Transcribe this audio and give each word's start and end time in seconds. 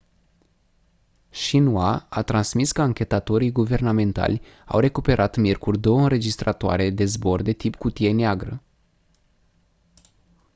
xinhua 1.31 2.07
a 2.09 2.21
transmis 2.23 2.71
că 2.71 2.81
anchetatorii 2.81 3.51
guvernamentali 3.51 4.41
au 4.65 4.79
recuperat 4.79 5.37
miercuri 5.37 5.79
două 5.79 6.01
înregistratoare 6.01 6.89
de 6.89 7.05
zbor 7.05 7.41
de 7.41 7.51
tip 7.53 7.75
cutie 7.75 8.11
neagră 8.13 8.61